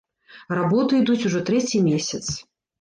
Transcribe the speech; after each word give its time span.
Работы 0.59 1.01
ідуць 1.03 1.19
ужо 1.31 1.45
трэці 1.53 1.85
месяц. 1.93 2.25